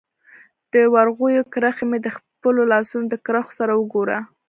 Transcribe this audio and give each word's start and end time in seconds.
د 0.73 0.75
ورغوي 0.93 1.33
کرښي 1.53 1.85
مي 1.89 1.99
د 2.01 2.07
خپلو 2.17 2.61
لاسونو 2.71 3.05
د 3.09 3.15
کرښو 3.25 3.55
سره 3.59 3.73
وګوره 3.75 4.17